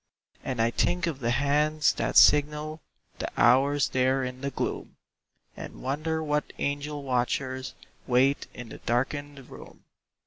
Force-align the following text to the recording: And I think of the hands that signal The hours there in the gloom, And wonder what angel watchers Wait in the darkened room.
And 0.43 0.59
I 0.59 0.71
think 0.71 1.05
of 1.05 1.19
the 1.19 1.29
hands 1.29 1.93
that 1.93 2.17
signal 2.17 2.81
The 3.19 3.29
hours 3.39 3.89
there 3.89 4.23
in 4.23 4.41
the 4.41 4.49
gloom, 4.49 4.97
And 5.55 5.83
wonder 5.83 6.23
what 6.23 6.53
angel 6.57 7.03
watchers 7.03 7.75
Wait 8.07 8.47
in 8.51 8.69
the 8.69 8.79
darkened 8.79 9.51
room. 9.51 9.83